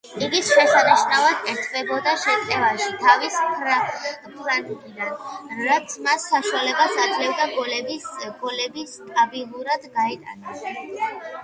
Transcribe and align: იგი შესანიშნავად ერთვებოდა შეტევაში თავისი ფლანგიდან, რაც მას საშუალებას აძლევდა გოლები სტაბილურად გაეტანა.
იგი 0.25 0.37
შესანიშნავად 0.45 1.43
ერთვებოდა 1.51 2.13
შეტევაში 2.21 2.87
თავისი 3.03 3.45
ფლანგიდან, 3.59 5.53
რაც 5.69 5.95
მას 6.09 6.27
საშუალებას 6.33 6.97
აძლევდა 7.05 7.49
გოლები 7.61 8.89
სტაბილურად 8.97 9.89
გაეტანა. 10.03 10.61